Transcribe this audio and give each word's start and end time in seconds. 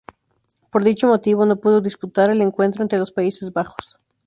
Por 0.71 0.83
dicho 0.83 1.05
motivo, 1.05 1.45
no 1.45 1.57
pudo 1.59 1.79
disputar 1.79 2.31
el 2.31 2.41
encuentro 2.41 2.81
ante 2.81 2.97
los 2.97 3.11
Países 3.11 3.53
Bajos. 3.53 3.99